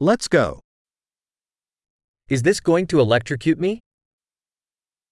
Let's 0.00 0.28
go. 0.28 0.60
Is 2.28 2.42
this 2.42 2.60
going 2.60 2.86
to 2.86 3.00
electrocute 3.00 3.58
me? 3.58 3.80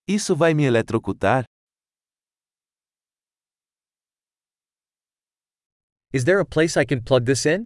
Isso 0.08 0.36
vai 0.36 0.54
me 0.54 0.64
eletrocutar? 0.64 1.44
Is 6.12 6.24
there 6.24 6.38
a 6.38 6.44
place 6.44 6.76
I 6.76 6.84
can 6.84 7.02
plug 7.02 7.24
this 7.26 7.46
in? 7.46 7.64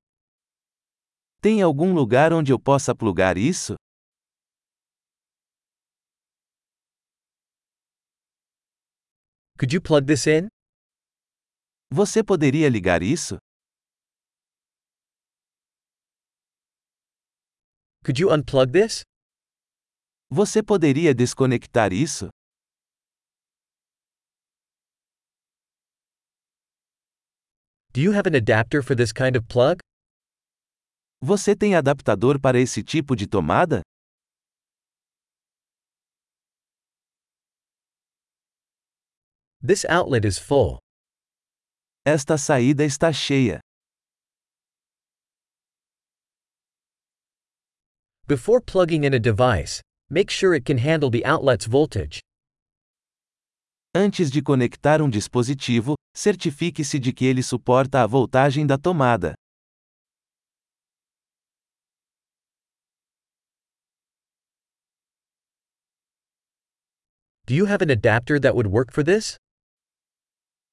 Tem 1.42 1.60
algum 1.60 1.92
lugar 1.92 2.32
onde 2.32 2.52
eu 2.52 2.58
possa 2.58 2.94
plugar 2.94 3.36
isso? 3.36 3.74
Could 9.58 9.74
you 9.74 9.82
plug 9.82 10.06
this 10.06 10.26
in? 10.26 10.48
Você 11.92 12.24
poderia 12.24 12.70
ligar 12.70 13.02
isso? 13.02 13.36
Could 18.02 18.18
you 18.18 18.30
unplug 18.30 18.72
this? 18.72 19.02
Você 20.30 20.62
poderia 20.62 21.14
desconectar 21.14 21.92
isso? 21.92 22.30
Do 27.92 28.00
you 28.00 28.12
have 28.12 28.26
an 28.26 28.34
adapter 28.34 28.82
for 28.82 28.94
this 28.96 29.12
kind 29.12 29.36
of 29.36 29.46
plug? 29.48 29.80
Você 31.20 31.54
tem 31.54 31.74
adaptador 31.74 32.40
para 32.40 32.58
esse 32.58 32.82
tipo 32.82 33.14
de 33.14 33.26
tomada? 33.26 33.82
This 39.60 39.84
outlet 39.84 40.24
is 40.24 40.38
full. 40.38 40.78
Esta 42.06 42.38
saída 42.38 42.82
está 42.82 43.12
cheia. 43.12 43.60
Before 48.30 48.60
plugging 48.60 49.02
in 49.02 49.12
a 49.12 49.18
device, 49.18 49.80
make 50.08 50.30
sure 50.30 50.54
it 50.54 50.64
can 50.64 50.78
handle 50.78 51.10
the 51.10 51.24
outlet's 51.24 51.66
voltage. 51.66 52.20
Antes 53.92 54.30
de 54.30 54.40
conectar 54.40 55.02
um 55.02 55.10
dispositivo, 55.10 55.96
certifique-se 56.16 57.00
de 57.00 57.12
que 57.12 57.24
ele 57.24 57.42
suporta 57.42 58.04
a 58.04 58.06
voltagem 58.06 58.64
da 58.64 58.78
tomada. 58.78 59.34
Do 67.46 67.54
you 67.56 67.66
have 67.66 67.82
an 67.82 67.90
adapter 67.90 68.38
that 68.38 68.54
would 68.54 68.68
work 68.68 68.92
for 68.92 69.02
this? 69.02 69.34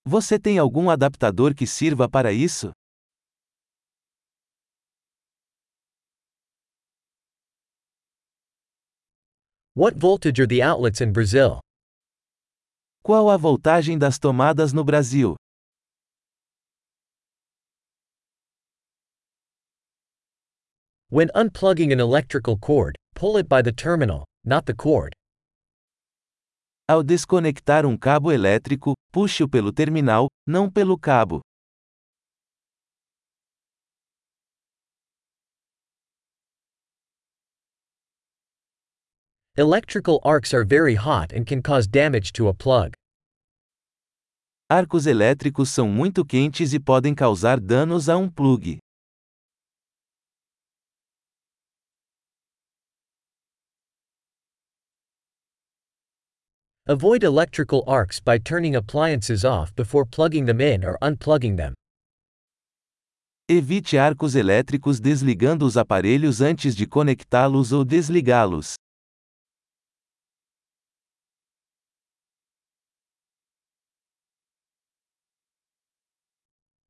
Você 0.06 0.38
tem 0.38 0.60
algum 0.60 0.92
adaptador 0.92 1.56
que 1.56 1.66
sirva 1.66 2.08
para 2.08 2.32
isso? 2.32 2.72
What 9.78 9.94
voltage 9.96 10.40
are 10.40 10.48
the 10.48 10.64
outlets 10.64 11.02
in 11.02 11.14
Brazil? 11.14 11.62
Qual 13.04 13.30
a 13.30 13.38
voltagem 13.38 14.00
das 14.00 14.18
tomadas 14.18 14.74
no 14.74 14.84
Brasil? 14.84 15.36
When 21.10 21.30
unplugging 21.36 21.94
an 21.94 22.00
electrical 22.00 22.58
cord, 22.58 22.96
pull 23.14 23.38
it 23.38 23.48
by 23.48 23.62
the 23.62 23.72
terminal, 23.72 24.26
not 24.44 24.66
the 24.66 24.74
cord. 24.74 25.14
Ao 26.90 27.04
desconectar 27.04 27.86
um 27.86 27.96
cabo 27.96 28.32
elétrico, 28.32 28.96
puxe-o 29.12 29.48
pelo 29.48 29.72
terminal, 29.72 30.28
não 30.48 30.72
pelo 30.72 30.98
cabo. 30.98 31.42
Electrical 39.60 40.20
arcs 40.24 40.54
are 40.54 40.64
very 40.64 40.94
hot 40.94 41.34
and 41.34 41.48
can 41.48 41.64
cause 41.64 41.88
damage 41.88 42.32
to 42.32 42.48
a 42.48 42.54
plug. 42.54 42.94
Arcos 44.70 45.08
elétricos 45.08 45.70
são 45.70 45.88
muito 45.88 46.24
quentes 46.24 46.74
e 46.74 46.80
podem 46.80 47.16
causar 47.16 47.60
danos 47.60 48.08
a 48.08 48.16
um 48.16 48.30
plug. 48.30 48.78
Avoid 56.88 57.24
electrical 57.24 57.84
arcs 57.88 58.20
by 58.20 58.38
turning 58.38 58.76
appliances 58.76 59.44
off 59.44 59.76
before 59.76 60.06
plugging 60.06 60.46
them 60.46 60.62
in 60.62 60.86
or 60.86 61.00
unplugging 61.02 61.58
them. 61.58 61.74
Evite 63.50 63.98
arcos 63.98 64.36
elétricos 64.36 65.00
desligando 65.00 65.66
os 65.66 65.78
aparelhos 65.78 66.42
antes 66.42 66.76
de 66.76 66.86
conectá-los 66.86 67.72
ou 67.72 67.84
desligá-los. 67.84 68.76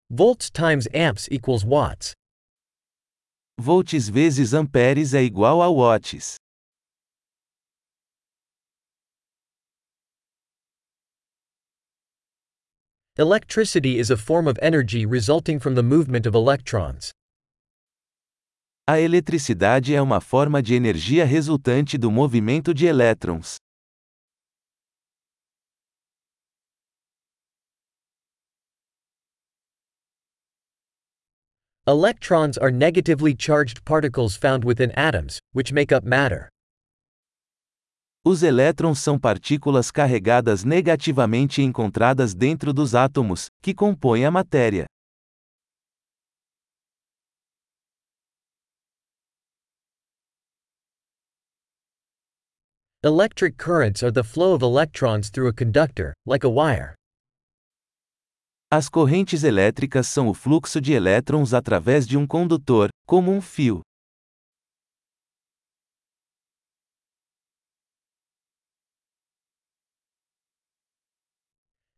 Volts 0.10 0.50
times 0.50 0.88
amps 0.94 1.28
equals 1.30 1.66
watts. 1.66 2.14
Volts 3.60 4.08
vezes 4.08 4.54
amperes 4.54 5.14
é 5.14 5.22
igual 5.22 5.62
a 5.62 5.70
watts. 5.70 6.38
Electricity 13.18 14.00
is 14.00 14.10
a 14.10 14.16
form 14.16 14.48
of 14.48 14.58
energy 14.62 15.06
resulting 15.06 15.60
from 15.60 15.76
the 15.76 15.84
movement 15.84 16.26
of 16.26 16.36
electrons. 16.36 17.12
A 18.88 19.02
eletricidade 19.02 19.94
é 19.94 20.02
uma 20.02 20.22
forma 20.22 20.64
de 20.64 20.74
energia 20.74 21.26
resultante 21.26 21.98
do 21.98 22.10
movimento 22.10 22.74
de 22.74 22.86
elétrons. 22.86 23.58
Electrons 31.90 32.58
are 32.58 32.70
negatively 32.70 33.34
charged 33.34 33.86
particles 33.86 34.36
found 34.36 34.66
within 34.66 34.92
atoms, 34.92 35.40
which 35.54 35.72
make 35.72 35.94
up 35.94 36.04
matter. 36.04 36.50
Os 38.26 38.44
elétrons 38.44 38.98
são 38.98 39.18
partículas 39.18 39.90
carregadas 39.90 40.66
negativamente 40.66 41.62
encontradas 41.62 42.34
dentro 42.34 42.74
dos 42.74 42.94
átomos, 42.94 43.46
que 43.62 43.74
compõem 43.74 44.26
a 44.26 44.30
matéria. 44.30 44.86
Electric 53.02 53.56
currents 53.56 54.04
are 54.04 54.12
the 54.12 54.26
flow 54.26 54.54
of 54.54 54.62
electrons 54.62 55.30
through 55.30 55.48
a 55.48 55.54
conductor, 55.54 56.14
like 56.26 56.46
a 56.46 56.50
wire. 56.50 56.98
As 58.70 58.90
correntes 58.90 59.46
elétricas 59.46 60.08
são 60.08 60.28
o 60.28 60.34
fluxo 60.34 60.82
de 60.82 60.92
elétrons 60.92 61.54
através 61.54 62.06
de 62.06 62.18
um 62.18 62.28
condutor, 62.28 62.90
como 63.06 63.32
um 63.32 63.40
fio. 63.40 63.80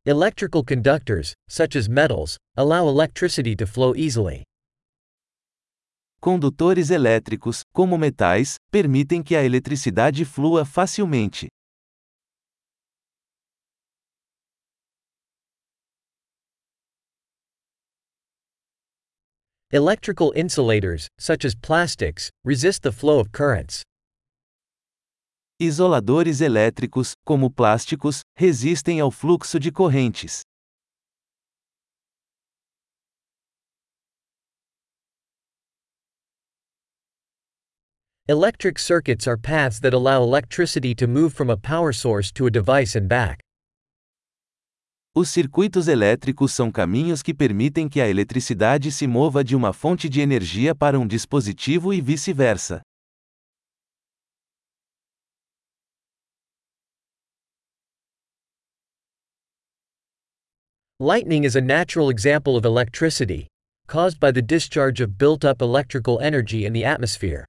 Electrical 0.05 0.63
conductors, 0.63 1.33
such 1.49 1.75
as 1.75 1.87
metals, 1.87 2.37
allow 2.55 2.87
electricity 2.87 3.55
to 3.55 3.65
flow 3.65 3.95
easily. 3.95 4.43
Condutores 6.21 6.91
elétricos, 6.91 7.61
como 7.73 7.97
metais, 7.97 8.57
permitem 8.69 9.23
que 9.23 9.35
a 9.35 9.43
eletricidade 9.43 10.23
flua 10.23 10.63
facilmente. 10.63 11.47
Electrical 19.71 20.33
insulators, 20.35 21.07
such 21.19 21.45
as 21.45 21.53
plastics, 21.53 22.31
resist 22.43 22.81
the 22.81 22.91
flow 22.91 23.19
of 23.19 23.31
currents. 23.31 23.83
Isoladores 25.61 26.41
elétricos, 26.41 27.13
como 27.23 27.51
plásticos, 27.51 28.21
resistem 28.35 28.99
ao 28.99 29.11
fluxo 29.11 29.59
de 29.59 29.71
correntes. 29.71 30.41
Electric 38.27 38.79
circuits 38.79 39.27
are 39.27 39.37
paths 39.37 39.79
that 39.79 39.93
allow 39.93 40.23
electricity 40.23 40.95
to 40.95 41.05
move 41.05 41.31
from 41.31 41.51
a 41.51 41.57
power 41.57 41.93
source 41.93 42.31
to 42.31 42.47
a 42.47 42.51
device 42.51 42.95
and 42.95 43.07
back. 43.07 43.39
Os 45.19 45.27
circuitos 45.27 45.89
elétricos 45.89 46.53
são 46.53 46.71
caminhos 46.71 47.21
que 47.21 47.33
permitem 47.33 47.89
que 47.89 47.99
a 47.99 48.07
eletricidade 48.07 48.89
se 48.89 49.05
mova 49.05 49.43
de 49.43 49.53
uma 49.53 49.73
fonte 49.73 50.07
de 50.07 50.21
energia 50.21 50.73
para 50.73 50.97
um 50.97 51.05
dispositivo 51.05 51.93
e 51.93 51.99
vice-versa. 51.99 52.79
Lightning 61.01 61.43
is 61.43 61.57
a 61.57 61.61
natural 61.61 62.09
example 62.09 62.55
of 62.55 62.65
electricity. 62.65 63.47
caused 63.87 64.21
by 64.21 64.31
the 64.31 64.41
discharge 64.41 65.01
of 65.01 65.17
built 65.17 65.43
up 65.43 65.61
electrical 65.61 66.21
energy 66.21 66.65
in 66.65 66.71
the 66.71 66.85
atmosphere. 66.85 67.43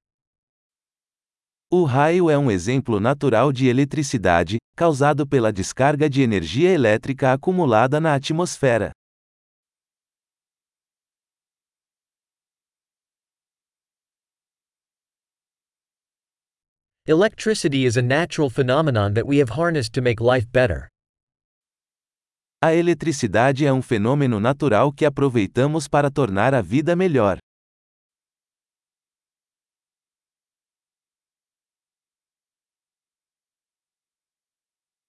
O 1.73 1.85
raio 1.85 2.29
é 2.29 2.37
um 2.37 2.51
exemplo 2.51 2.99
natural 2.99 3.53
de 3.53 3.69
eletricidade, 3.69 4.57
causado 4.75 5.25
pela 5.25 5.53
descarga 5.53 6.11
de 6.11 6.21
energia 6.21 6.69
elétrica 6.69 7.33
acumulada 7.33 8.01
na 8.01 8.13
atmosfera. 8.13 8.91
Electricity 17.07 17.85
is 17.85 17.97
a 17.97 18.03
natural 18.03 18.51
phenomenon 18.51 19.13
that 19.13 19.25
we 19.25 19.39
have 19.39 19.53
harnessed 19.53 19.93
to 19.93 20.03
make 20.03 20.21
life 20.21 20.49
better. 20.53 20.89
A 22.61 22.75
eletricidade 22.75 23.65
é 23.65 23.73
um 23.73 23.81
fenômeno 23.81 24.41
natural 24.41 24.93
que 24.93 25.05
aproveitamos 25.05 25.87
para 25.87 26.11
tornar 26.11 26.53
a 26.53 26.61
vida 26.61 26.97
melhor. 26.97 27.39